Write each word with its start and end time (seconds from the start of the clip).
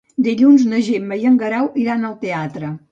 Dilluns 0.27 0.63
na 0.71 0.81
Gemma 0.89 1.21
i 1.25 1.31
en 1.33 1.39
Guerau 1.45 1.71
iran 1.85 2.11
al 2.11 2.21
teatre. 2.27 2.77